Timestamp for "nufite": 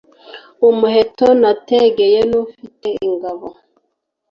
2.29-2.87